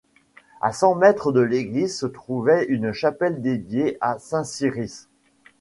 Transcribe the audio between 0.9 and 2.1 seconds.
mètres de l’église se